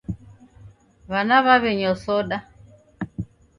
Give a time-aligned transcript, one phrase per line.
[1.09, 2.37] W'ana w'aw'enywa soda